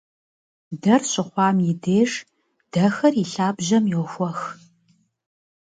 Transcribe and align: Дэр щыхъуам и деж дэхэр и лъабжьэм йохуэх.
Дэр 0.81 1.01
щыхъуам 1.11 1.57
и 1.69 1.73
деж 1.83 2.11
дэхэр 2.73 3.13
и 3.23 3.25
лъабжьэм 3.31 3.85
йохуэх. 3.93 4.39